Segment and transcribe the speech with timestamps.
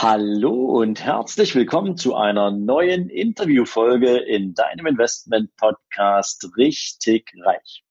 [0.00, 7.82] Hallo und herzlich willkommen zu einer neuen Interviewfolge in deinem Investment Podcast Richtig Reich.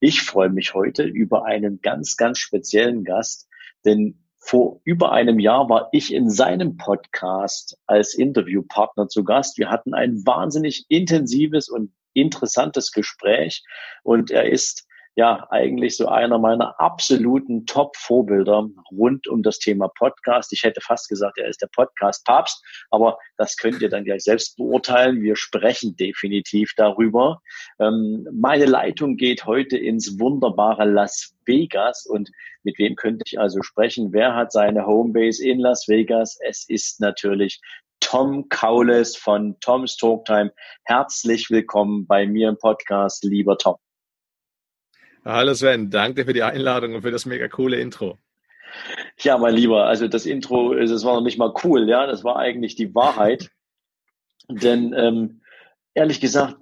[0.00, 3.46] Ich freue mich heute über einen ganz, ganz speziellen Gast,
[3.84, 9.58] denn vor über einem Jahr war ich in seinem Podcast als Interviewpartner zu Gast.
[9.58, 13.62] Wir hatten ein wahnsinnig intensives und interessantes Gespräch
[14.02, 20.52] und er ist ja eigentlich so einer meiner absoluten Top-Vorbilder rund um das Thema Podcast.
[20.52, 24.56] Ich hätte fast gesagt, er ist der Podcast-Papst, aber das könnt ihr dann gleich selbst
[24.56, 25.22] beurteilen.
[25.22, 27.40] Wir sprechen definitiv darüber.
[27.78, 32.30] Ähm, meine Leitung geht heute ins wunderbare Las Vegas und
[32.64, 34.12] mit wem könnte ich also sprechen?
[34.12, 36.38] Wer hat seine Homebase in Las Vegas?
[36.40, 37.60] Es ist natürlich
[38.00, 40.52] Tom Kaules von Tom's Talktime.
[40.84, 43.76] Herzlich willkommen bei mir im Podcast, lieber Tom.
[45.26, 48.18] Hallo Sven, danke für die Einladung und für das mega coole Intro.
[49.20, 52.36] Ja, mein Lieber, also das Intro, das war noch nicht mal cool, ja, das war
[52.36, 53.50] eigentlich die Wahrheit.
[54.50, 55.40] Denn ähm,
[55.94, 56.56] ehrlich gesagt,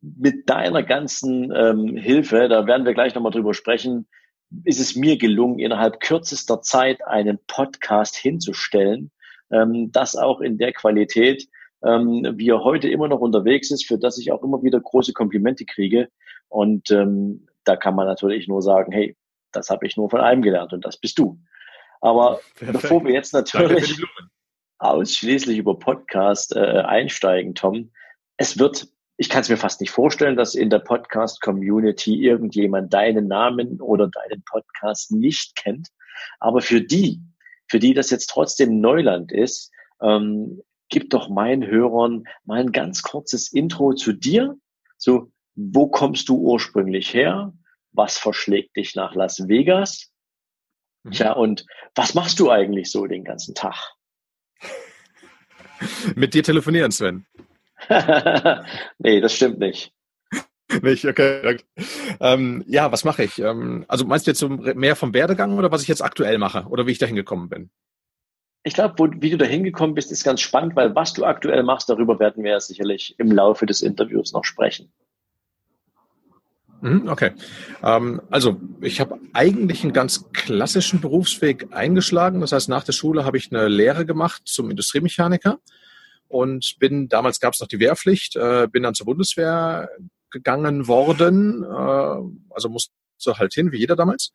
[0.00, 4.06] mit deiner ganzen ähm, Hilfe, da werden wir gleich nochmal drüber sprechen,
[4.62, 9.10] ist es mir gelungen, innerhalb kürzester Zeit einen Podcast hinzustellen,
[9.50, 11.48] ähm, das auch in der Qualität,
[11.82, 15.12] ähm, wie er heute immer noch unterwegs ist, für das ich auch immer wieder große
[15.12, 16.08] Komplimente kriege.
[16.48, 19.16] Und ähm, da kann man natürlich nur sagen, hey,
[19.52, 21.38] das habe ich nur von einem gelernt und das bist du.
[22.00, 22.72] Aber Perfekt.
[22.72, 24.00] bevor wir jetzt natürlich
[24.78, 27.90] ausschließlich über Podcast äh, einsteigen, Tom,
[28.36, 33.28] es wird, ich kann es mir fast nicht vorstellen, dass in der Podcast-Community irgendjemand deinen
[33.28, 35.88] Namen oder deinen Podcast nicht kennt.
[36.38, 37.20] Aber für die,
[37.68, 43.02] für die das jetzt trotzdem Neuland ist, ähm, gib doch meinen Hörern mal ein ganz
[43.02, 44.56] kurzes Intro zu dir.
[44.98, 47.52] So, wo kommst du ursprünglich her?
[47.96, 50.12] Was verschlägt dich nach Las Vegas?
[51.02, 51.10] Mhm.
[51.12, 53.76] Tja, und was machst du eigentlich so den ganzen Tag?
[56.14, 57.26] Mit dir telefonieren, Sven.
[58.98, 59.92] nee, das stimmt nicht.
[60.82, 61.58] Nicht, okay.
[62.20, 63.38] Ähm, ja, was mache ich?
[63.38, 66.64] Ähm, also meinst du jetzt so mehr vom Werdegang oder was ich jetzt aktuell mache
[66.68, 67.70] oder wie ich da hingekommen bin?
[68.64, 71.88] Ich glaube, wie du da hingekommen bist, ist ganz spannend, weil was du aktuell machst,
[71.88, 74.92] darüber werden wir ja sicherlich im Laufe des Interviews noch sprechen.
[76.80, 77.32] Mhm, okay.
[77.82, 82.40] Ähm, also ich habe eigentlich einen ganz klassischen Berufsweg eingeschlagen.
[82.40, 85.58] Das heißt, nach der Schule habe ich eine Lehre gemacht zum Industriemechaniker
[86.28, 89.88] und bin, damals gab es noch die Wehrpflicht, äh, bin dann zur Bundeswehr
[90.30, 92.92] gegangen worden, äh, also musste
[93.26, 94.32] halt hin, wie jeder damals.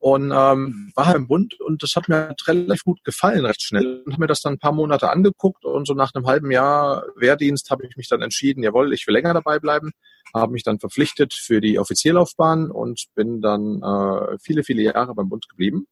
[0.00, 4.02] Und ähm, war halt im Bund und das hat mir relativ gut gefallen, recht schnell.
[4.04, 7.04] Und habe mir das dann ein paar Monate angeguckt und so nach einem halben Jahr
[7.16, 9.92] Wehrdienst habe ich mich dann entschieden, jawohl, ich will länger dabei bleiben
[10.34, 15.28] habe mich dann verpflichtet für die Offizierlaufbahn und bin dann äh, viele, viele Jahre beim
[15.28, 15.86] Bund geblieben.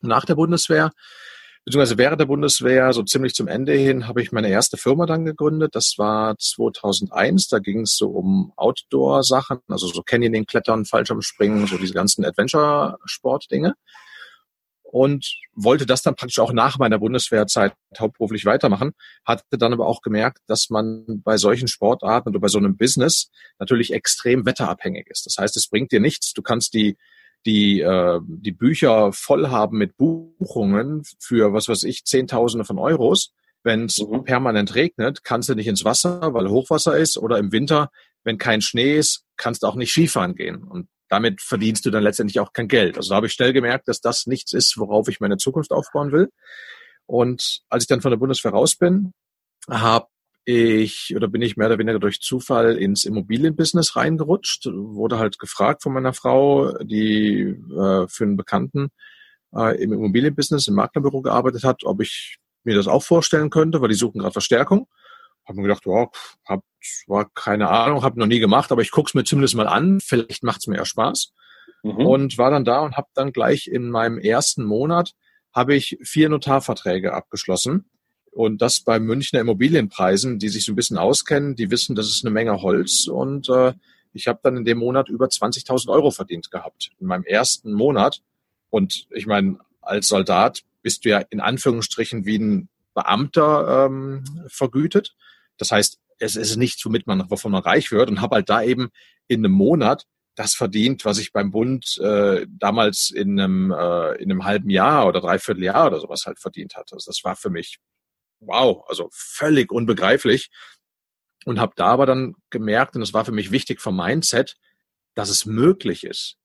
[0.00, 0.92] Nach der Bundeswehr,
[1.64, 5.24] beziehungsweise während der Bundeswehr, so ziemlich zum Ende hin, habe ich meine erste Firma dann
[5.24, 5.74] gegründet.
[5.74, 7.48] Das war 2001.
[7.48, 13.74] Da ging es so um Outdoor-Sachen, also so Canyoning, Klettern, Fallschirmspringen, so diese ganzen Adventure-Sport-Dinge
[14.92, 18.92] und wollte das dann praktisch auch nach meiner Bundeswehrzeit hauptberuflich weitermachen,
[19.24, 23.30] hatte dann aber auch gemerkt, dass man bei solchen Sportarten oder bei so einem Business
[23.58, 25.24] natürlich extrem wetterabhängig ist.
[25.24, 26.34] Das heißt, es bringt dir nichts.
[26.34, 26.98] Du kannst die
[27.46, 33.32] die äh, die Bücher voll haben mit Buchungen für was weiß ich Zehntausende von Euros.
[33.64, 34.24] Wenn es mhm.
[34.24, 37.90] permanent regnet, kannst du nicht ins Wasser, weil Hochwasser ist, oder im Winter,
[38.24, 40.64] wenn kein Schnee ist, kannst du auch nicht Skifahren gehen.
[40.64, 42.96] Und damit verdienst du dann letztendlich auch kein Geld.
[42.96, 46.10] Also da habe ich schnell gemerkt, dass das nichts ist, worauf ich meine Zukunft aufbauen
[46.10, 46.30] will.
[47.06, 49.12] Und als ich dann von der Bundeswehr raus bin,
[49.68, 50.06] habe
[50.44, 55.82] ich oder bin ich mehr oder weniger durch Zufall ins Immobilienbusiness reingerutscht, wurde halt gefragt
[55.82, 58.90] von meiner Frau, die äh, für einen Bekannten
[59.54, 63.88] äh, im Immobilienbusiness im Maklerbüro gearbeitet hat, ob ich mir das auch vorstellen könnte, weil
[63.88, 64.88] die suchen gerade Verstärkung.
[65.46, 66.08] Habe mir gedacht, ja,
[66.46, 66.62] hab,
[67.06, 70.00] war keine Ahnung, habe noch nie gemacht, aber ich guck's mir zumindest mal an.
[70.00, 71.32] Vielleicht macht's mir ja Spaß.
[71.82, 72.06] Mhm.
[72.06, 75.12] Und war dann da und habe dann gleich in meinem ersten Monat
[75.54, 77.90] habe ich vier Notarverträge abgeschlossen.
[78.32, 82.24] Und das bei Münchner Immobilienpreisen, die sich so ein bisschen auskennen, die wissen, das ist
[82.24, 83.06] eine Menge Holz.
[83.06, 83.74] Und äh,
[84.14, 86.90] ich habe dann in dem Monat über 20.000 Euro verdient gehabt.
[86.98, 88.22] In meinem ersten Monat.
[88.70, 95.14] Und ich meine, als Soldat bist du ja in Anführungsstrichen wie ein Beamter ähm, vergütet.
[95.58, 98.62] Das heißt, es ist nichts, womit man, wovon man reich wird und habe halt da
[98.62, 98.90] eben
[99.28, 104.30] in einem Monat das verdient, was ich beim Bund äh, damals in einem, äh, in
[104.30, 106.94] einem halben Jahr oder dreiviertel Jahr oder sowas halt verdient hatte.
[106.94, 107.78] Also das war für mich
[108.46, 110.50] wow, also völlig unbegreiflich.
[111.44, 114.56] Und habe da aber dann gemerkt, und das war für mich wichtig vom Mindset,
[115.14, 116.36] dass es möglich ist.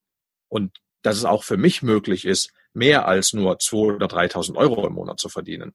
[0.48, 4.88] Und dass es auch für mich möglich ist, mehr als nur 2.000 oder 3.000 Euro
[4.88, 5.74] im Monat zu verdienen.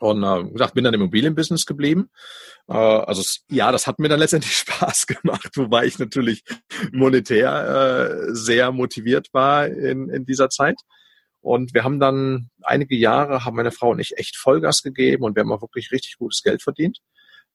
[0.00, 2.10] Und äh, gesagt, bin dann im Immobilienbusiness geblieben.
[2.68, 6.44] Äh, also ja, das hat mir dann letztendlich Spaß gemacht, wobei ich natürlich
[6.92, 10.76] monetär äh, sehr motiviert war in, in dieser Zeit.
[11.48, 15.34] Und wir haben dann einige Jahre, haben meine Frau und ich echt Vollgas gegeben und
[15.34, 16.98] wir haben auch wirklich richtig gutes Geld verdient.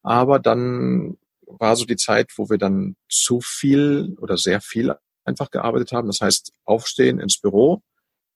[0.01, 4.95] Aber dann war so die Zeit, wo wir dann zu viel oder sehr viel
[5.25, 6.07] einfach gearbeitet haben.
[6.07, 7.83] Das heißt, aufstehen ins Büro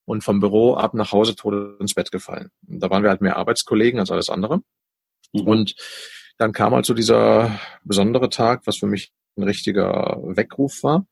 [0.06, 2.50] und vom Büro ab nach Hause tot ins Bett gefallen.
[2.68, 4.62] Und da waren wir halt mehr Arbeitskollegen als alles andere.
[5.34, 5.42] Mhm.
[5.42, 5.76] Und
[6.38, 11.08] dann kam halt so dieser besondere Tag, was für mich ein richtiger Weckruf war.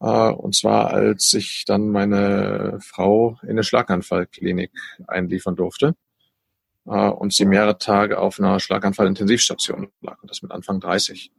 [0.00, 4.70] Uh, und zwar, als ich dann meine Frau in eine Schlaganfallklinik
[5.08, 5.96] einliefern durfte
[6.86, 11.32] uh, und sie mehrere Tage auf einer Schlaganfallintensivstation lag und das mit Anfang 30.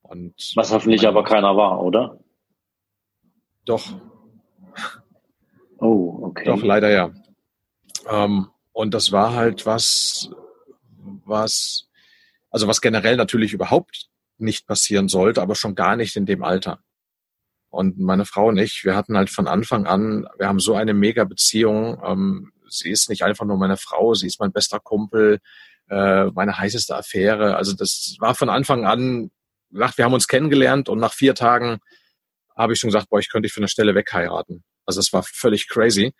[0.00, 2.18] Und Was hoffentlich aber keiner war, oder?
[3.66, 4.00] Doch.
[5.78, 6.44] Oh, okay.
[6.46, 7.12] Doch, leider ja.
[8.08, 10.30] Ähm, und das war halt was,
[11.26, 11.88] was,
[12.50, 14.08] also was generell natürlich überhaupt
[14.38, 16.82] nicht passieren sollte, aber schon gar nicht in dem Alter.
[17.70, 20.92] Und meine Frau und ich, wir hatten halt von Anfang an, wir haben so eine
[20.92, 22.00] mega Beziehung.
[22.04, 25.38] Ähm, sie ist nicht einfach nur meine Frau, sie ist mein bester Kumpel,
[25.88, 27.56] äh, meine heißeste Affäre.
[27.56, 29.30] Also das war von Anfang an,
[29.70, 31.78] gesagt, wir haben uns kennengelernt und nach vier Tagen
[32.56, 34.64] habe ich schon gesagt, boah, ich könnte dich für eine Stelle wegheiraten.
[34.84, 36.12] Also es war völlig crazy.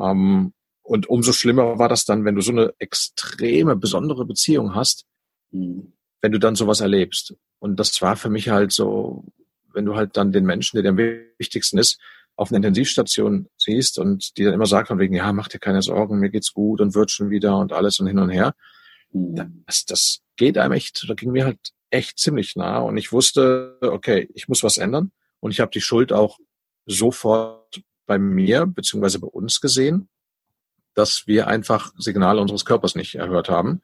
[0.00, 5.06] Ähm, und umso schlimmer war das dann, wenn du so eine extreme, besondere Beziehung hast,
[5.50, 5.94] mhm.
[6.20, 7.34] wenn du dann sowas erlebst.
[7.58, 9.24] Und das war für mich halt so,
[9.74, 12.00] wenn du halt dann den Menschen, der dir am wichtigsten ist,
[12.36, 15.82] auf einer Intensivstation siehst und die dann immer sagt von wegen, ja, mach dir keine
[15.82, 18.54] Sorgen, mir geht's gut und wird schon wieder und alles und hin und her.
[19.12, 19.64] Mhm.
[19.66, 21.58] Das, das geht einem echt, da ging mir halt
[21.90, 25.80] echt ziemlich nah und ich wusste, okay, ich muss was ändern und ich habe die
[25.80, 26.38] Schuld auch
[26.86, 30.08] sofort bei mir beziehungsweise bei uns gesehen,
[30.94, 33.80] dass wir einfach Signale unseres Körpers nicht erhört haben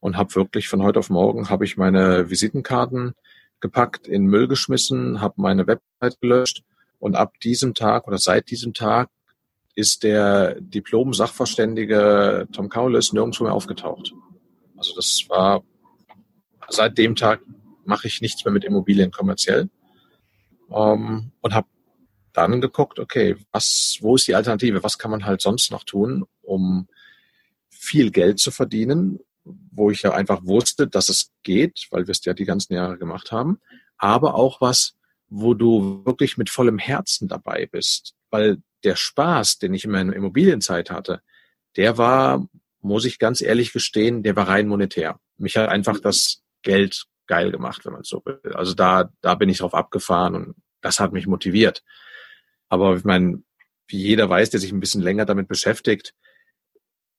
[0.00, 3.14] und habe wirklich von heute auf morgen habe ich meine Visitenkarten
[3.60, 6.62] gepackt, in Müll geschmissen, habe meine Website gelöscht
[6.98, 9.10] und ab diesem Tag oder seit diesem Tag
[9.74, 14.12] ist der Diplom-Sachverständige Tom Cowles nirgendwo mehr aufgetaucht.
[14.76, 15.62] Also das war
[16.68, 17.40] seit dem Tag
[17.84, 19.68] mache ich nichts mehr mit Immobilien kommerziell
[20.70, 21.66] ähm, und habe
[22.32, 24.82] dann geguckt, okay, was, wo ist die Alternative?
[24.82, 26.88] Was kann man halt sonst noch tun, um
[27.68, 32.24] viel Geld zu verdienen, wo ich ja einfach wusste, dass es geht, weil wir es
[32.24, 33.60] ja die ganzen Jahre gemacht haben,
[33.96, 34.94] aber auch was,
[35.28, 40.14] wo du wirklich mit vollem Herzen dabei bist, weil der Spaß, den ich in meiner
[40.14, 41.22] Immobilienzeit hatte,
[41.76, 42.46] der war,
[42.80, 45.20] muss ich ganz ehrlich gestehen, der war rein monetär.
[45.36, 48.40] Mich hat einfach das Geld geil gemacht, wenn man so will.
[48.54, 51.84] Also da, da bin ich drauf abgefahren und das hat mich motiviert.
[52.68, 53.42] Aber ich meine,
[53.86, 56.14] wie jeder weiß, der sich ein bisschen länger damit beschäftigt,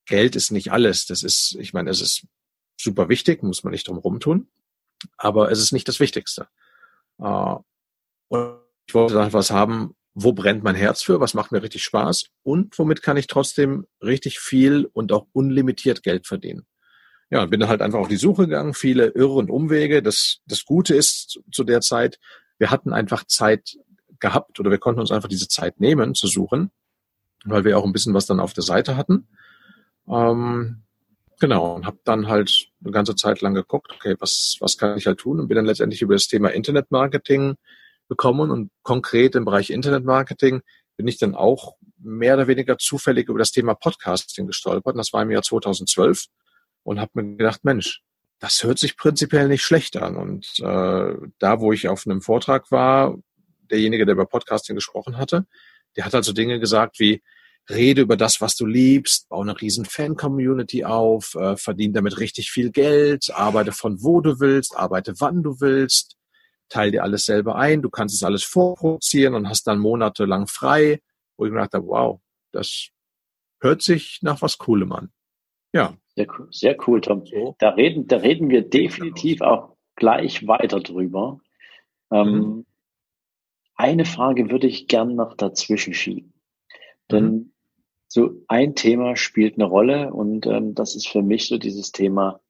[0.05, 1.05] Geld ist nicht alles.
[1.05, 2.25] Das ist, ich meine, es ist
[2.79, 4.47] super wichtig, muss man nicht drum rumtun,
[5.17, 6.47] aber es ist nicht das Wichtigste.
[7.19, 7.55] Äh,
[8.29, 8.57] und
[8.87, 12.25] ich wollte dann was haben, wo brennt mein Herz für, was macht mir richtig Spaß
[12.43, 16.65] und womit kann ich trotzdem richtig viel und auch unlimitiert Geld verdienen.
[17.29, 20.01] Ja, bin halt einfach auf die Suche gegangen, viele Irre und Umwege.
[20.01, 22.19] Das, das Gute ist zu der Zeit,
[22.57, 23.77] wir hatten einfach Zeit
[24.19, 26.71] gehabt oder wir konnten uns einfach diese Zeit nehmen zu suchen,
[27.45, 29.29] weil wir auch ein bisschen was dann auf der Seite hatten.
[30.11, 30.83] Ähm,
[31.39, 35.07] genau, und habe dann halt eine ganze Zeit lang geguckt, okay, was, was kann ich
[35.07, 37.55] halt tun und bin dann letztendlich über das Thema Internetmarketing
[38.09, 40.61] gekommen und konkret im Bereich Internetmarketing
[40.97, 44.93] bin ich dann auch mehr oder weniger zufällig über das Thema Podcasting gestolpert.
[44.93, 46.25] Und das war im Jahr 2012
[46.83, 48.01] und habe mir gedacht, Mensch,
[48.39, 50.17] das hört sich prinzipiell nicht schlecht an.
[50.17, 53.17] Und äh, da, wo ich auf einem Vortrag war,
[53.69, 55.45] derjenige, der über Podcasting gesprochen hatte,
[55.95, 57.21] der hat also Dinge gesagt wie,
[57.69, 62.51] rede über das, was du liebst, baue eine riesen Fan-Community auf, äh, verdiene damit richtig
[62.51, 66.17] viel Geld, arbeite von wo du willst, arbeite wann du willst,
[66.69, 71.01] teile dir alles selber ein, du kannst es alles vorproduzieren und hast dann monatelang frei,
[71.37, 72.19] wo ich mir dachte, wow,
[72.51, 72.89] das
[73.59, 75.11] hört sich nach was Coolem an.
[75.73, 75.95] Ja.
[76.15, 77.23] Sehr cool, sehr cool Tom.
[77.59, 81.39] Da reden, da reden wir definitiv auch gleich weiter drüber.
[82.11, 82.65] Ähm, mhm.
[83.75, 86.30] Eine Frage würde ich gern noch dazwischen schieben.
[87.09, 87.53] Denn mhm.
[88.07, 92.41] so ein Thema spielt eine Rolle und ähm, das ist für mich so dieses Thema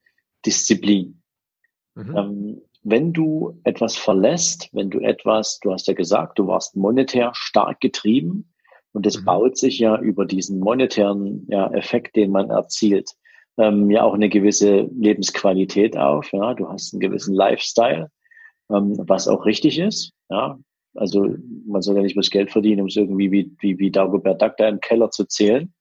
[0.45, 1.21] Disziplin.
[1.95, 2.17] Mhm.
[2.17, 7.31] Ähm, wenn du etwas verlässt, wenn du etwas, du hast ja gesagt, du warst monetär
[7.33, 8.53] stark getrieben
[8.91, 9.25] und es mhm.
[9.25, 13.11] baut sich ja über diesen monetären ja, Effekt, den man erzielt,
[13.57, 16.31] ähm, ja auch eine gewisse Lebensqualität auf.
[16.33, 18.09] Ja, du hast einen gewissen Lifestyle,
[18.69, 20.13] ähm, was auch richtig ist.
[20.29, 20.57] Ja,
[20.93, 24.41] also man soll ja nicht bloß Geld verdienen, um es irgendwie wie, wie, wie Dagobert
[24.41, 25.73] Duck da im Keller zu zählen,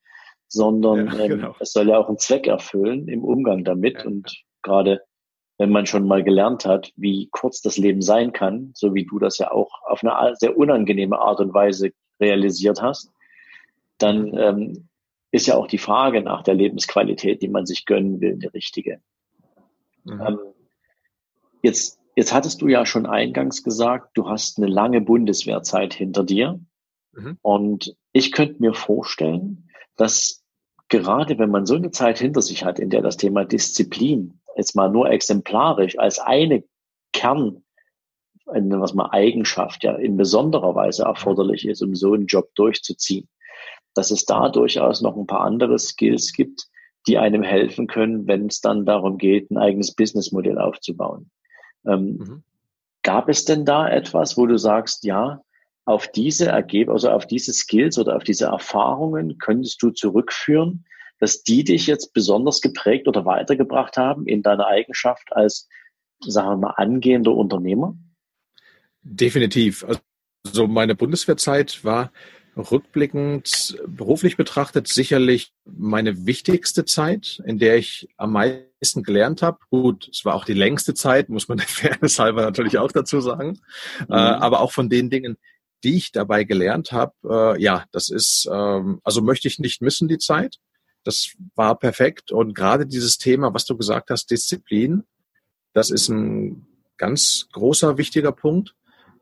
[0.49, 1.49] sondern ja, ähm, genau.
[1.49, 3.99] ähm, es soll ja auch einen Zweck erfüllen im Umgang damit.
[3.99, 4.07] Ja.
[4.07, 5.02] Und gerade
[5.59, 9.19] wenn man schon mal gelernt hat, wie kurz das Leben sein kann, so wie du
[9.19, 13.12] das ja auch auf eine sehr unangenehme Art und Weise realisiert hast,
[13.99, 14.88] dann ähm,
[15.33, 19.00] ist ja auch die Frage nach der Lebensqualität, die man sich gönnen will, die richtige.
[20.05, 20.21] Mhm.
[20.21, 20.38] Ähm,
[21.62, 26.61] jetzt Jetzt hattest du ja schon eingangs gesagt, du hast eine lange Bundeswehrzeit hinter dir.
[27.12, 27.39] Mhm.
[27.41, 30.45] Und ich könnte mir vorstellen, dass
[30.91, 34.77] gerade wenn man so eine Zeit hinter sich hat, in der das Thema Disziplin jetzt
[34.77, 36.62] mal nur exemplarisch als eine
[37.15, 37.65] Kern,
[38.45, 43.31] was man Eigenschaft ja in besonderer Weise erforderlich ist, um so einen Job durchzuziehen,
[43.95, 46.69] dass es da durchaus noch ein paar andere Skills gibt,
[47.07, 51.31] die einem helfen können, wenn es dann darum geht, ein eigenes Businessmodell aufzubauen.
[51.87, 52.42] Ähm, mhm.
[53.02, 55.42] Gab es denn da etwas, wo du sagst, ja,
[55.84, 60.84] auf diese Ergebnisse, also auf diese Skills oder auf diese Erfahrungen könntest du zurückführen,
[61.18, 65.68] dass die dich jetzt besonders geprägt oder weitergebracht haben in deiner Eigenschaft als,
[66.20, 67.96] sagen wir mal, angehender Unternehmer?
[69.02, 69.84] Definitiv.
[70.44, 72.12] Also meine Bundeswehrzeit war
[72.61, 79.59] rückblickend beruflich betrachtet sicherlich meine wichtigste Zeit, in der ich am meisten gelernt habe.
[79.71, 83.21] Gut, es war auch die längste Zeit, muss man der Fairness halber natürlich auch dazu
[83.21, 83.61] sagen.
[84.00, 84.07] Mhm.
[84.14, 85.37] Äh, aber auch von den Dingen,
[85.85, 87.14] die ich dabei gelernt habe,
[87.57, 90.57] äh, ja, das ist, ähm, also möchte ich nicht missen, die Zeit.
[91.05, 92.31] Das war perfekt.
[92.31, 95.05] Und gerade dieses Thema, was du gesagt hast, Disziplin,
[95.73, 96.67] das ist ein
[96.99, 98.75] ganz großer, wichtiger Punkt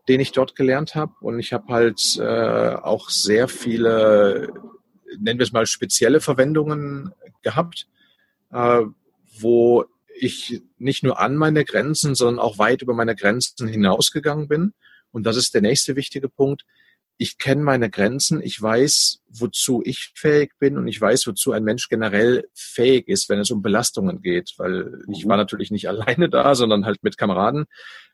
[0.09, 1.13] den ich dort gelernt habe.
[1.21, 4.49] Und ich habe halt äh, auch sehr viele,
[5.19, 7.13] nennen wir es mal, spezielle Verwendungen
[7.43, 7.87] gehabt,
[8.53, 8.83] äh,
[9.39, 9.85] wo
[10.21, 14.73] ich nicht nur an meine Grenzen, sondern auch weit über meine Grenzen hinausgegangen bin.
[15.13, 16.65] Und das ist der nächste wichtige Punkt.
[17.21, 21.65] Ich kenne meine Grenzen, ich weiß, wozu ich fähig bin und ich weiß, wozu ein
[21.65, 25.31] Mensch generell fähig ist, wenn es um Belastungen geht, weil ich mhm.
[25.31, 27.67] war natürlich nicht alleine da, sondern halt mit Kameraden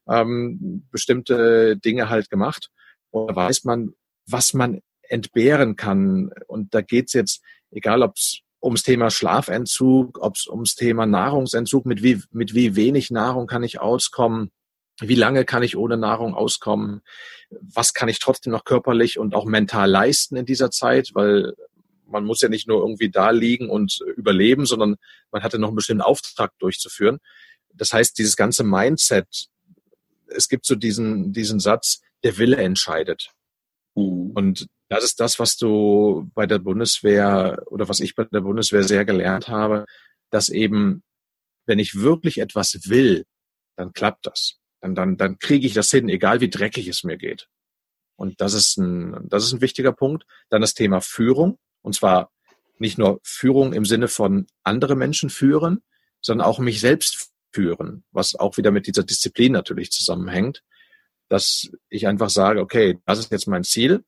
[0.09, 2.71] ähm, bestimmte Dinge halt gemacht.
[3.11, 3.93] Und da weiß man,
[4.27, 6.31] was man entbehren kann.
[6.47, 11.85] Und da geht's jetzt, egal ob es ums Thema Schlafentzug, ob es ums Thema Nahrungsentzug,
[11.87, 14.51] mit wie, mit wie wenig Nahrung kann ich auskommen,
[15.01, 17.03] wie lange kann ich ohne Nahrung auskommen,
[17.51, 21.55] was kann ich trotzdem noch körperlich und auch mental leisten in dieser Zeit, weil
[22.07, 24.97] man muss ja nicht nur irgendwie da liegen und überleben, sondern
[25.31, 27.19] man hatte noch einen bestimmten Auftrag durchzuführen.
[27.73, 29.49] Das heißt, dieses ganze Mindset,
[30.29, 33.31] es gibt so diesen, diesen Satz, der Wille entscheidet.
[33.95, 34.31] Mhm.
[34.35, 38.85] Und das ist das, was du bei der Bundeswehr oder was ich bei der Bundeswehr
[38.85, 39.87] sehr gelernt habe,
[40.31, 41.03] dass eben,
[41.67, 43.25] wenn ich wirklich etwas will,
[43.77, 44.59] dann klappt das.
[44.85, 47.49] Dann, dann, dann kriege ich das hin, egal wie dreckig es mir geht.
[48.17, 50.27] Und das ist ein, das ist ein wichtiger Punkt.
[50.51, 51.59] Dann das Thema Führung.
[51.81, 52.31] Und zwar
[52.79, 55.83] nicht nur Führung im Sinne von andere Menschen führen,
[56.21, 60.63] sondern auch mich selbst führen, was auch wieder mit dieser Disziplin natürlich zusammenhängt,
[61.31, 64.05] dass ich einfach sage, okay, das ist jetzt mein Ziel,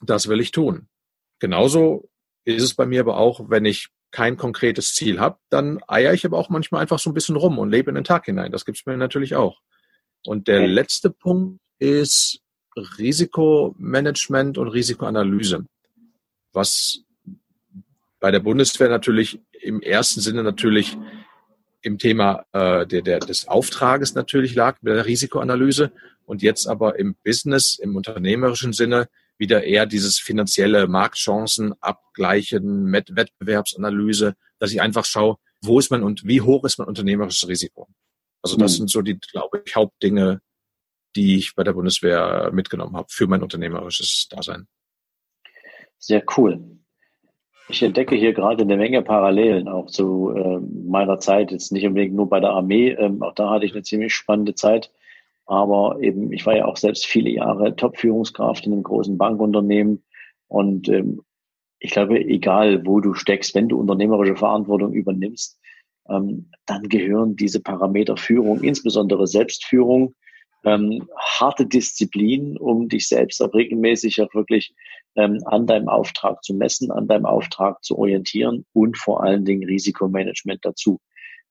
[0.00, 0.88] das will ich tun.
[1.40, 2.08] Genauso
[2.44, 6.24] ist es bei mir aber auch, wenn ich kein konkretes Ziel habe, dann eier ich
[6.24, 8.50] aber auch manchmal einfach so ein bisschen rum und lebe in den Tag hinein.
[8.50, 9.60] Das gibt es mir natürlich auch.
[10.26, 12.40] Und der letzte Punkt ist
[12.76, 15.64] Risikomanagement und Risikoanalyse,
[16.52, 17.00] was
[18.20, 20.96] bei der Bundeswehr natürlich im ersten Sinne natürlich
[21.82, 25.92] im Thema äh, der, der, des Auftrages natürlich lag, mit der Risikoanalyse
[26.24, 33.14] und jetzt aber im Business, im unternehmerischen Sinne wieder eher dieses finanzielle Marktchancen abgleichen, mit
[33.14, 37.88] Wettbewerbsanalyse, dass ich einfach schaue, wo ist man und wie hoch ist mein unternehmerisches Risiko.
[38.42, 38.76] Also das mhm.
[38.76, 40.40] sind so die, glaube ich, Hauptdinge,
[41.16, 44.66] die ich bei der Bundeswehr mitgenommen habe für mein unternehmerisches Dasein.
[45.98, 46.76] Sehr cool.
[47.68, 52.14] Ich entdecke hier gerade eine Menge Parallelen auch zu äh, meiner Zeit, jetzt nicht unbedingt
[52.14, 54.92] nur bei der Armee, ähm, auch da hatte ich eine ziemlich spannende Zeit,
[55.46, 60.04] aber eben, ich war ja auch selbst viele Jahre Top-Führungskraft in einem großen Bankunternehmen
[60.46, 61.22] und ähm,
[61.80, 65.58] ich glaube, egal wo du steckst, wenn du unternehmerische Verantwortung übernimmst,
[66.08, 70.14] dann gehören diese Parameter Führung, insbesondere Selbstführung,
[70.64, 74.74] ähm, harte Disziplin, um dich selbst auch regelmäßig auch wirklich
[75.14, 79.64] ähm, an deinem Auftrag zu messen, an deinem Auftrag zu orientieren und vor allen Dingen
[79.64, 81.00] Risikomanagement dazu.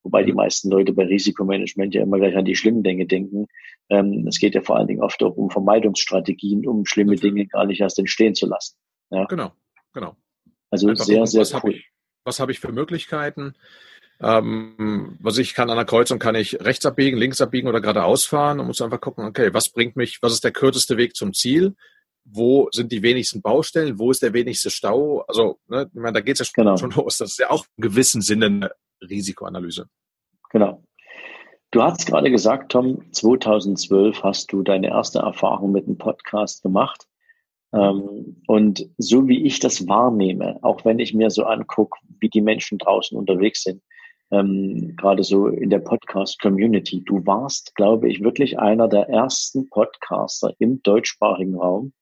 [0.03, 3.47] Wobei die meisten Leute bei Risikomanagement ja immer gleich an die schlimmen Dinge denken.
[3.89, 7.65] Ähm, es geht ja vor allen Dingen oft auch um Vermeidungsstrategien, um schlimme Dinge gar
[7.65, 8.75] nicht erst entstehen zu lassen.
[9.09, 9.25] Ja?
[9.25, 9.53] Genau,
[9.93, 10.15] genau.
[10.69, 11.59] Also Einfach sehr, sehr was cool.
[11.59, 11.89] Habe ich,
[12.23, 13.55] was habe ich für Möglichkeiten?
[14.21, 18.25] Ähm, was ich kann an der Kreuzung, kann ich rechts abbiegen, links abbiegen oder geradeaus
[18.25, 21.33] fahren und muss einfach gucken, okay, was bringt mich, was ist der kürzeste Weg zum
[21.33, 21.75] Ziel?
[22.23, 23.99] Wo sind die wenigsten Baustellen?
[23.99, 25.21] Wo ist der wenigste Stau?
[25.27, 26.77] Also, ne, ich meine, da geht es ja schon, genau.
[26.77, 27.17] schon los.
[27.17, 29.87] Das ist ja auch im gewissen Sinne eine Risikoanalyse.
[30.49, 30.81] Genau.
[31.71, 37.05] Du hast gerade gesagt, Tom, 2012 hast du deine erste Erfahrung mit einem Podcast gemacht.
[37.73, 42.41] Ähm, und so wie ich das wahrnehme, auch wenn ich mir so angucke, wie die
[42.41, 43.81] Menschen draußen unterwegs sind,
[44.31, 50.53] ähm, gerade so in der Podcast-Community, du warst, glaube ich, wirklich einer der ersten Podcaster
[50.59, 51.93] im deutschsprachigen Raum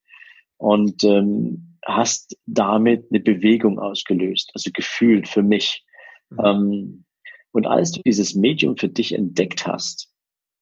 [0.57, 5.85] und ähm, hast damit eine Bewegung ausgelöst, also gefühlt für mich.
[6.29, 6.39] Mhm.
[6.43, 7.05] Ähm,
[7.51, 10.09] und als du dieses Medium für dich entdeckt hast,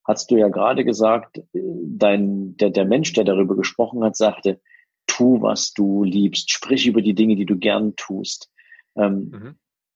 [0.03, 4.59] hast du ja gerade gesagt, äh, dein, der, der Mensch, der darüber gesprochen hat, sagte,
[5.07, 8.51] tu, was du liebst, sprich über die Dinge, die du gern tust.
[8.95, 9.55] Ähm, mhm.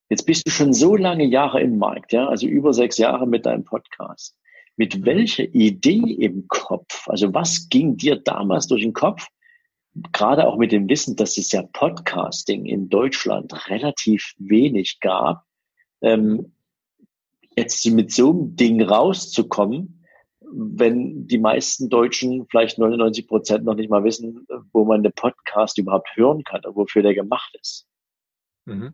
[0.09, 3.45] Jetzt bist du schon so lange Jahre im Markt, ja, also über sechs Jahre mit
[3.45, 4.37] deinem Podcast.
[4.77, 5.05] Mit mhm.
[5.05, 9.27] welcher Idee im Kopf, also was ging dir damals durch den Kopf,
[10.11, 15.43] gerade auch mit dem Wissen, dass es ja Podcasting in Deutschland relativ wenig gab,
[16.01, 16.53] ähm,
[17.57, 20.05] jetzt mit so einem Ding rauszukommen,
[20.41, 25.77] wenn die meisten Deutschen, vielleicht 99 Prozent, noch nicht mal wissen, wo man den Podcast
[25.77, 27.87] überhaupt hören kann und wofür der gemacht ist.
[28.65, 28.93] Mhm.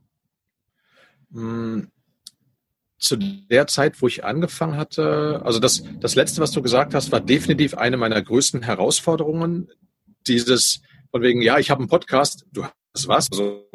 [1.31, 1.87] Mm,
[2.97, 7.11] zu der Zeit, wo ich angefangen hatte, also das, das letzte, was du gesagt hast,
[7.11, 9.69] war definitiv eine meiner größten Herausforderungen.
[10.27, 13.67] Dieses von wegen, ja, ich habe einen Podcast, du hast was, also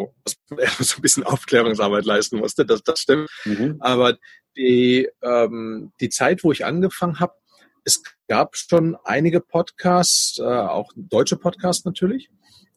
[0.78, 3.28] so ein bisschen Aufklärungsarbeit leisten musste, das, das stimmt.
[3.44, 3.76] Mhm.
[3.80, 4.16] Aber
[4.56, 7.34] die, ähm, die Zeit, wo ich angefangen habe,
[7.84, 12.30] es gab schon einige Podcasts, äh, auch deutsche Podcasts natürlich,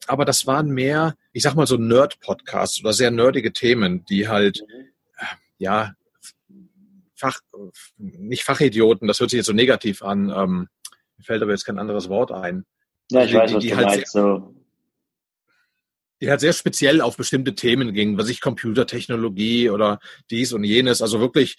[0.08, 4.64] aber das waren mehr, ich sag mal so Nerd-Podcasts oder sehr nerdige Themen, die halt,
[5.18, 5.26] äh,
[5.58, 5.94] ja,
[7.16, 7.42] Fach,
[7.98, 10.70] nicht Fachidioten, das hört sich jetzt so negativ an, ähm,
[11.18, 12.66] mir fällt aber jetzt kein anderes Wort ein.
[13.12, 14.56] Ja, ich die, weiß, was die, die du halt meinst, sehr, so.
[16.22, 21.02] Die halt sehr speziell auf bestimmte Themen gingen, was ich Computertechnologie oder dies und jenes,
[21.02, 21.58] also wirklich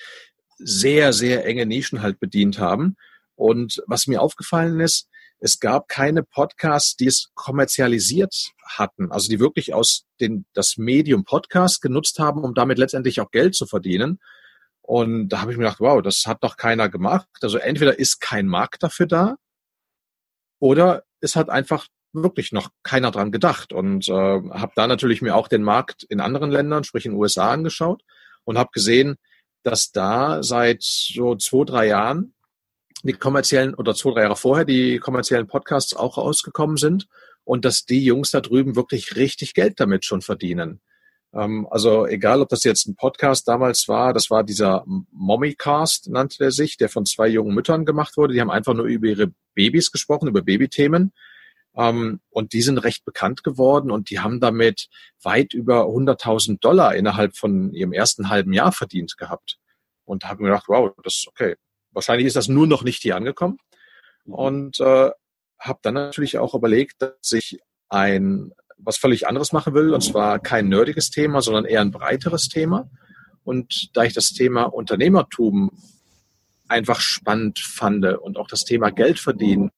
[0.56, 2.96] sehr, sehr enge Nischen halt bedient haben.
[3.34, 5.08] Und was mir aufgefallen ist,
[5.40, 11.24] es gab keine Podcasts, die es kommerzialisiert hatten, also die wirklich aus den, das Medium
[11.24, 14.20] Podcast genutzt haben, um damit letztendlich auch Geld zu verdienen.
[14.82, 17.28] Und da habe ich mir gedacht, wow, das hat doch keiner gemacht.
[17.40, 19.36] Also entweder ist kein Markt dafür da
[20.58, 23.72] oder es hat einfach wirklich noch keiner dran gedacht.
[23.72, 27.18] Und äh, habe da natürlich mir auch den Markt in anderen Ländern, sprich in den
[27.18, 28.02] USA, angeschaut
[28.44, 29.16] und habe gesehen,
[29.62, 32.34] dass da seit so zwei, drei Jahren
[33.02, 37.06] die kommerziellen oder zwei, drei Jahre vorher die kommerziellen Podcasts auch rausgekommen sind
[37.44, 40.80] und dass die Jungs da drüben wirklich richtig Geld damit schon verdienen.
[41.32, 46.38] Ähm, also egal, ob das jetzt ein Podcast damals war, das war dieser Mommycast, nannte
[46.38, 48.34] der sich, der von zwei jungen Müttern gemacht wurde.
[48.34, 51.12] Die haben einfach nur über ihre Babys gesprochen, über Babythemen.
[51.76, 54.88] Ähm, und die sind recht bekannt geworden und die haben damit
[55.22, 59.58] weit über 100.000 Dollar innerhalb von ihrem ersten halben Jahr verdient gehabt.
[60.04, 61.54] Und haben gedacht, wow, das ist okay,
[61.92, 63.58] Wahrscheinlich ist das nur noch nicht hier angekommen.
[64.24, 64.34] Mhm.
[64.34, 65.10] Und äh,
[65.58, 70.38] habe dann natürlich auch überlegt, dass ich ein was völlig anderes machen will, und zwar
[70.38, 72.90] kein nerdiges Thema, sondern eher ein breiteres Thema.
[73.44, 75.70] Und da ich das Thema Unternehmertum
[76.68, 79.70] einfach spannend fand und auch das Thema Geld verdienen,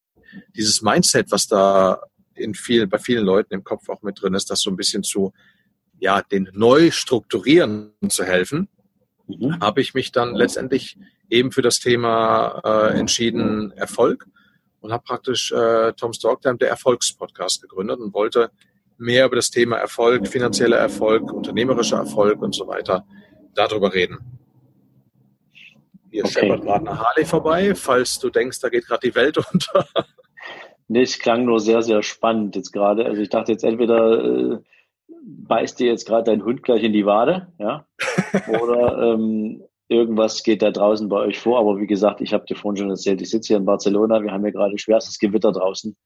[0.56, 2.02] dieses Mindset, was da
[2.34, 5.02] in viel, bei vielen Leuten im Kopf auch mit drin ist, das so ein bisschen
[5.02, 5.32] zu,
[5.98, 8.68] ja, den neu strukturieren zu helfen,
[9.26, 9.60] mhm.
[9.60, 10.98] habe ich mich dann letztendlich
[11.32, 14.26] eben für das Thema äh, entschieden Erfolg
[14.80, 18.50] und habe praktisch äh, Tom Storktime der Erfolgspodcast gegründet und wollte
[18.98, 23.06] mehr über das Thema Erfolg, finanzieller Erfolg, unternehmerischer Erfolg und so weiter
[23.54, 24.18] darüber reden.
[26.10, 26.32] Hier okay.
[26.32, 29.86] scheppert gerade eine Harley vorbei, falls du denkst, da geht gerade die Welt unter.
[30.88, 33.06] Nee, es klang nur sehr, sehr spannend jetzt gerade.
[33.06, 34.58] Also ich dachte jetzt entweder äh,
[35.24, 37.86] beißt dir jetzt gerade dein Hund gleich in die Wade, ja,
[38.60, 39.62] oder ähm,
[39.92, 41.58] irgendwas geht da draußen bei euch vor.
[41.58, 44.32] Aber wie gesagt, ich habe dir vorhin schon erzählt, ich sitze hier in Barcelona, wir
[44.32, 45.96] haben hier gerade schwerstes Gewitter draußen.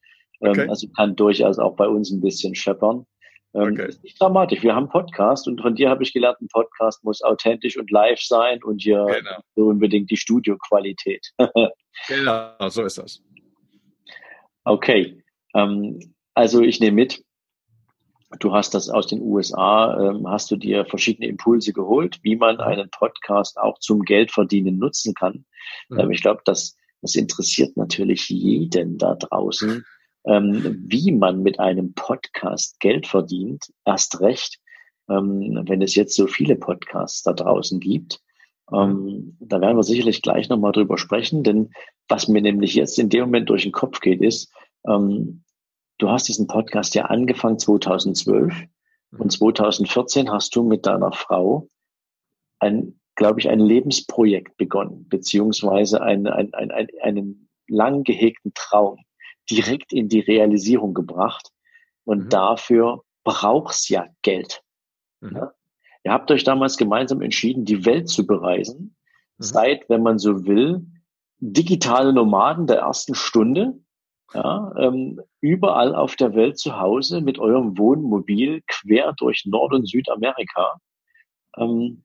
[0.43, 0.69] Ähm, okay.
[0.69, 3.07] also kann durchaus auch bei uns ein bisschen scheppern.
[3.55, 3.89] Ähm, okay.
[3.89, 4.63] Ist nicht dramatisch.
[4.63, 8.21] Wir haben Podcast und von dir habe ich gelernt, ein Podcast muss authentisch und live
[8.21, 9.39] sein und hier genau.
[9.55, 11.27] so unbedingt die Studioqualität.
[12.09, 13.23] genau, so ist das.
[14.65, 15.23] Okay.
[15.55, 17.23] Ähm, also ich nehme mit,
[18.41, 22.59] Du hast das aus den USA, ähm, hast du dir verschiedene Impulse geholt, wie man
[22.59, 25.45] einen Podcast auch zum Geldverdienen nutzen kann.
[25.89, 26.01] Mhm.
[26.01, 29.85] Ähm, ich glaube, das, das interessiert natürlich jeden da draußen,
[30.27, 33.73] ähm, wie man mit einem Podcast Geld verdient.
[33.85, 34.59] Erst recht,
[35.09, 38.21] ähm, wenn es jetzt so viele Podcasts da draußen gibt.
[38.73, 41.71] Ähm, da werden wir sicherlich gleich nochmal drüber sprechen, denn
[42.09, 44.53] was mir nämlich jetzt in dem Moment durch den Kopf geht, ist,
[44.89, 45.45] ähm,
[45.99, 48.55] du hast diesen Podcast ja angefangen 2012
[49.11, 49.21] mhm.
[49.21, 51.69] und 2014 hast du mit deiner Frau
[52.59, 58.99] ein, glaube ich, ein Lebensprojekt begonnen, beziehungsweise ein, ein, ein, ein, einen lang gehegten Traum
[59.51, 61.51] direkt in die Realisierung gebracht.
[62.05, 62.29] Und mhm.
[62.29, 64.63] dafür brauchst ja Geld.
[65.21, 65.37] Mhm.
[65.37, 65.53] Ja?
[66.05, 68.97] Ihr habt euch damals gemeinsam entschieden, die Welt zu bereisen.
[69.39, 69.43] Mhm.
[69.43, 70.87] Seid, wenn man so will,
[71.39, 73.79] digitale Nomaden der ersten Stunde
[74.35, 79.89] ja, ähm, überall auf der Welt zu Hause mit eurem Wohnmobil quer durch Nord- und
[79.89, 80.81] Südamerika.
[81.57, 82.05] Ähm,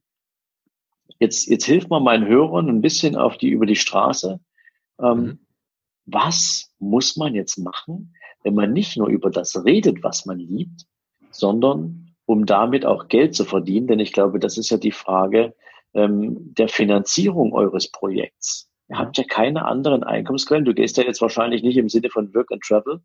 [1.20, 4.40] jetzt, jetzt hilft man meinen Hörern ein bisschen auf die, über die Straße.
[5.00, 5.40] Ähm, mhm.
[6.06, 10.86] Was muss man jetzt machen, wenn man nicht nur über das redet, was man liebt,
[11.32, 13.88] sondern um damit auch Geld zu verdienen?
[13.88, 15.56] Denn ich glaube, das ist ja die Frage
[15.94, 18.71] ähm, der Finanzierung eures Projekts.
[18.92, 20.66] Ihr habt ja keine anderen Einkommensquellen.
[20.66, 23.02] Du gehst ja jetzt wahrscheinlich nicht im Sinne von Work and Travel,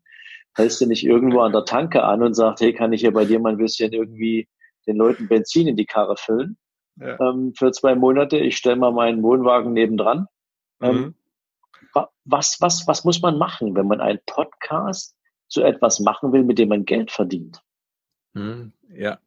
[0.53, 3.25] hältst du nicht irgendwo an der Tanke an und sagst, hey, kann ich hier bei
[3.25, 4.49] dir mal ein bisschen irgendwie
[4.85, 6.57] den Leuten Benzin in die Karre füllen
[6.99, 7.17] ja.
[7.21, 8.37] ähm, für zwei Monate.
[8.37, 10.27] Ich stelle mal meinen Wohnwagen nebendran.
[10.81, 11.03] Ähm, mhm.
[11.95, 15.15] Ähm, was, was, was muss man machen, wenn man einen Podcast
[15.47, 17.61] zu etwas machen will, mit dem man Geld verdient?
[18.37, 18.73] Mhm.
[18.95, 19.19] Ja,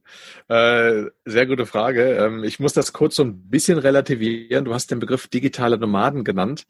[0.48, 2.16] äh, sehr gute Frage.
[2.16, 4.64] Ähm, ich muss das kurz so ein bisschen relativieren.
[4.64, 6.64] Du hast den Begriff digitale Nomaden genannt.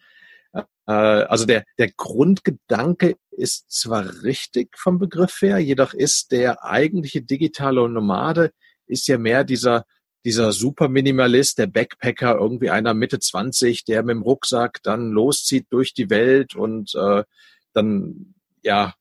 [0.52, 7.22] Äh, also der, der Grundgedanke ist zwar richtig vom Begriff her, jedoch ist der eigentliche
[7.22, 8.52] digitale Nomade
[8.86, 9.84] ist ja mehr dieser
[10.24, 15.94] dieser Superminimalist, der Backpacker, irgendwie einer Mitte 20, der mit dem Rucksack dann loszieht durch
[15.94, 17.24] die Welt und äh,
[17.72, 18.94] dann ja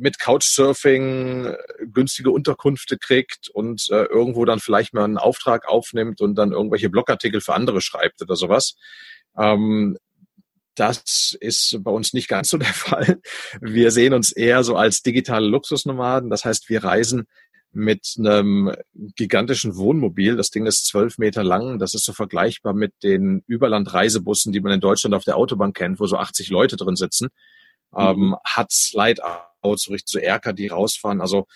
[0.00, 1.56] mit Couchsurfing äh,
[1.92, 6.90] günstige Unterkünfte kriegt und äh, irgendwo dann vielleicht mal einen Auftrag aufnimmt und dann irgendwelche
[6.90, 8.74] Blogartikel für andere schreibt oder sowas.
[9.36, 9.96] Ähm,
[10.74, 13.20] das ist bei uns nicht ganz so der Fall.
[13.60, 16.30] Wir sehen uns eher so als digitale Luxusnomaden.
[16.30, 17.26] Das heißt, wir reisen
[17.72, 18.74] mit einem
[19.16, 20.36] gigantischen Wohnmobil.
[20.36, 21.78] Das Ding ist zwölf Meter lang.
[21.78, 26.00] Das ist so vergleichbar mit den Überlandreisebussen, die man in Deutschland auf der Autobahn kennt,
[26.00, 27.28] wo so 80 Leute drin sitzen.
[27.92, 27.98] Mhm.
[27.98, 29.22] Ähm, hat Slide
[29.62, 31.20] so richtig zu Erker, die rausfahren.
[31.20, 31.46] Also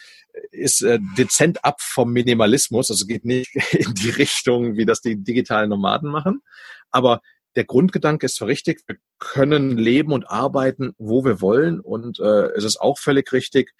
[0.50, 5.16] ist äh, dezent ab vom Minimalismus, also geht nicht in die Richtung, wie das die
[5.16, 6.42] digitalen Nomaden machen.
[6.90, 7.20] Aber
[7.56, 11.80] der Grundgedanke ist zwar richtig, wir können leben und arbeiten, wo wir wollen.
[11.80, 13.72] Und äh, es ist auch völlig richtig,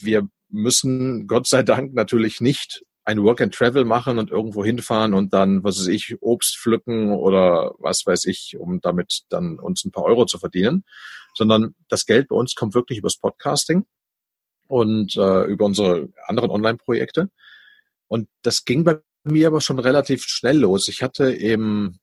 [0.00, 5.14] wir müssen Gott sei Dank natürlich nicht ein Work and Travel machen und irgendwo hinfahren
[5.14, 9.84] und dann, was weiß ich, Obst pflücken oder was weiß ich, um damit dann uns
[9.84, 10.84] ein paar Euro zu verdienen,
[11.34, 13.84] sondern das Geld bei uns kommt wirklich übers Podcasting
[14.68, 17.30] und äh, über unsere anderen Online-Projekte.
[18.08, 20.88] Und das ging bei mir aber schon relativ schnell los.
[20.88, 21.98] Ich hatte im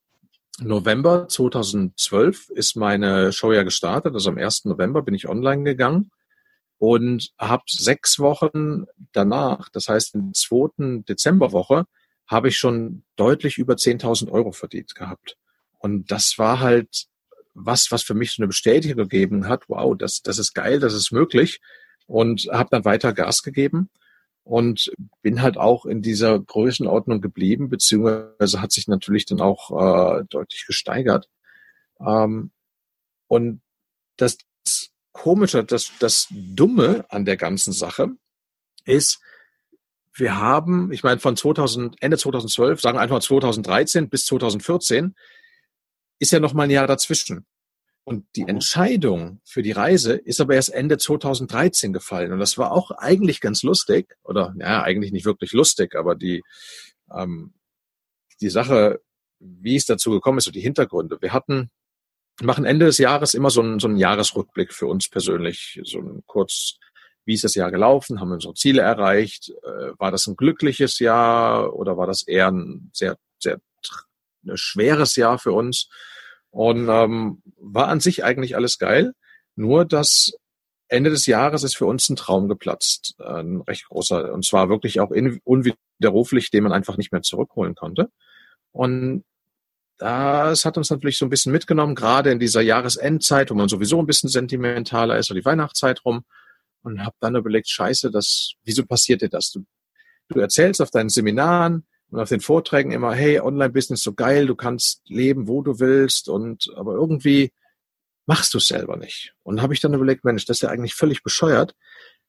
[0.59, 4.65] November 2012 ist meine Show ja gestartet, also am 1.
[4.65, 6.11] November bin ich online gegangen
[6.81, 11.85] und habe sechs Wochen danach, das heißt in der zweiten Dezemberwoche,
[12.25, 15.37] habe ich schon deutlich über 10.000 Euro verdient gehabt.
[15.77, 17.05] Und das war halt
[17.53, 20.95] was, was für mich so eine Bestätigung gegeben hat, wow, das, das ist geil, das
[20.95, 21.61] ist möglich.
[22.07, 23.91] Und habe dann weiter Gas gegeben
[24.43, 24.91] und
[25.21, 29.69] bin halt auch in dieser Größenordnung geblieben, beziehungsweise hat sich natürlich dann auch
[30.17, 31.29] äh, deutlich gesteigert.
[31.99, 32.49] Ähm,
[33.27, 33.61] und
[34.17, 34.39] das
[35.11, 38.09] Komische, das, das Dumme an der ganzen Sache
[38.85, 39.19] ist,
[40.13, 45.15] wir haben, ich meine, von 2000, Ende 2012, sagen wir einfach 2013 bis 2014,
[46.19, 47.45] ist ja noch mal ein Jahr dazwischen.
[48.03, 52.33] Und die Entscheidung für die Reise ist aber erst Ende 2013 gefallen.
[52.33, 56.41] Und das war auch eigentlich ganz lustig, oder ja, eigentlich nicht wirklich lustig, aber die,
[57.13, 57.53] ähm,
[58.41, 59.01] die Sache,
[59.39, 61.21] wie es dazu gekommen ist und die Hintergründe.
[61.21, 61.69] Wir hatten
[62.41, 66.23] machen Ende des Jahres immer so einen, so einen Jahresrückblick für uns persönlich, so ein
[66.25, 66.77] kurz,
[67.25, 70.99] wie ist das Jahr gelaufen, haben wir unsere Ziele erreicht, äh, war das ein glückliches
[70.99, 73.59] Jahr oder war das eher ein sehr, sehr
[74.45, 75.89] ein schweres Jahr für uns?
[76.49, 79.13] Und ähm, war an sich eigentlich alles geil,
[79.55, 80.33] nur das
[80.87, 84.99] Ende des Jahres ist für uns ein Traum geplatzt, ein recht großer, und zwar wirklich
[84.99, 88.09] auch in, unwiderruflich, den man einfach nicht mehr zurückholen konnte.
[88.73, 89.23] Und
[90.01, 93.99] das hat uns natürlich so ein bisschen mitgenommen, gerade in dieser Jahresendzeit, wo man sowieso
[93.99, 96.25] ein bisschen sentimentaler ist, oder die Weihnachtszeit rum.
[96.81, 99.51] und habe dann überlegt, scheiße, das, wieso passiert dir das?
[99.51, 99.63] Du,
[100.29, 104.55] du erzählst auf deinen Seminaren und auf den Vorträgen immer, hey, Online-Business so geil, du
[104.55, 107.51] kannst leben, wo du willst und aber irgendwie
[108.25, 109.35] machst du es selber nicht.
[109.43, 111.75] Und habe ich dann überlegt, Mensch, das ist ja eigentlich völlig bescheuert.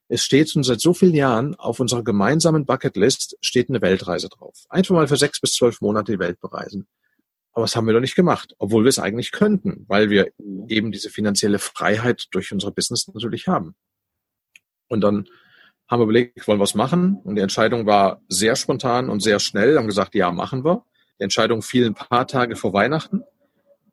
[0.09, 4.67] Es steht schon seit so vielen Jahren auf unserer gemeinsamen Bucketlist steht eine Weltreise drauf.
[4.69, 6.87] Einfach mal für sechs bis zwölf Monate die Welt bereisen.
[7.53, 10.33] Aber das haben wir doch nicht gemacht, obwohl wir es eigentlich könnten, weil wir
[10.69, 13.75] eben diese finanzielle Freiheit durch unsere Business natürlich haben.
[14.89, 15.27] Und dann
[15.89, 17.21] haben wir überlegt, wollen wir was machen?
[17.25, 19.77] Und die Entscheidung war sehr spontan und sehr schnell.
[19.77, 20.85] Haben gesagt, ja, machen wir.
[21.19, 23.23] Die Entscheidung fiel ein paar Tage vor Weihnachten.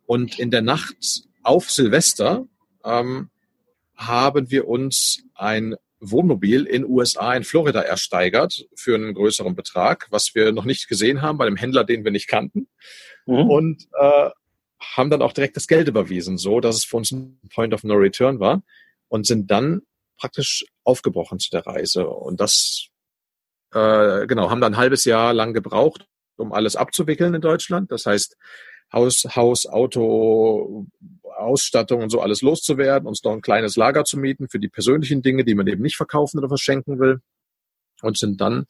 [0.05, 2.47] Und in der Nacht auf Silvester
[2.85, 3.29] ähm,
[3.95, 10.33] haben wir uns ein Wohnmobil in USA in Florida ersteigert für einen größeren Betrag, was
[10.33, 12.67] wir noch nicht gesehen haben bei einem Händler, den wir nicht kannten.
[13.25, 13.49] Mhm.
[13.49, 14.29] Und äh,
[14.81, 17.83] haben dann auch direkt das Geld überwiesen, so dass es für uns ein Point of
[17.83, 18.63] No Return war
[19.09, 19.81] und sind dann
[20.17, 22.07] praktisch aufgebrochen zu der Reise.
[22.07, 22.87] Und das,
[23.73, 26.07] äh, genau, haben dann ein halbes Jahr lang gebraucht,
[26.37, 27.91] um alles abzuwickeln in Deutschland.
[27.91, 28.37] Das heißt,
[28.91, 30.87] Haus, Haus, Auto,
[31.39, 35.21] Ausstattung und so alles loszuwerden, uns noch ein kleines Lager zu mieten für die persönlichen
[35.21, 37.21] Dinge, die man eben nicht verkaufen oder verschenken will.
[38.01, 38.65] Und sind dann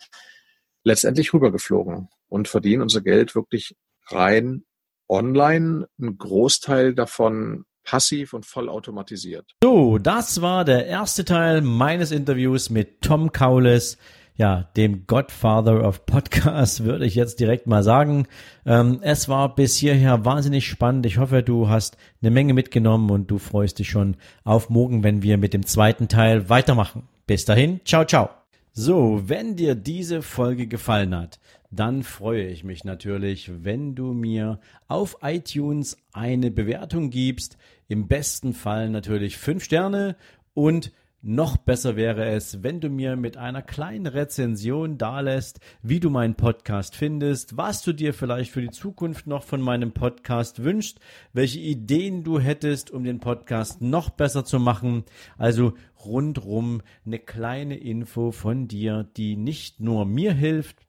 [0.84, 3.76] letztendlich rübergeflogen und verdienen unser Geld wirklich
[4.08, 4.64] rein
[5.08, 9.52] online, ein Großteil davon passiv und vollautomatisiert.
[9.64, 13.98] So, das war der erste Teil meines Interviews mit Tom Kaules
[14.40, 18.26] ja, dem Godfather of Podcasts würde ich jetzt direkt mal sagen.
[18.66, 21.06] Ähm, es war bis hierher wahnsinnig spannend.
[21.06, 25.24] Ich hoffe, du hast eine Menge mitgenommen und du freust dich schon auf morgen, wenn
[25.24, 27.04] wir mit dem zweiten Teil weitermachen.
[27.28, 28.30] Bis dahin, ciao, ciao.
[28.72, 31.38] So, wenn dir diese Folge gefallen hat,
[31.70, 37.58] dann freue ich mich natürlich, wenn du mir auf iTunes eine Bewertung gibst.
[37.90, 40.16] Im besten Fall natürlich fünf Sterne
[40.54, 46.10] und noch besser wäre es, wenn du mir mit einer kleinen Rezension dalässt, wie du
[46.10, 51.00] meinen Podcast findest, was du dir vielleicht für die Zukunft noch von meinem Podcast wünschst,
[51.34, 55.04] welche Ideen du hättest, um den Podcast noch besser zu machen.
[55.38, 55.74] Also
[56.06, 60.89] rundrum eine kleine Info von dir, die nicht nur mir hilft,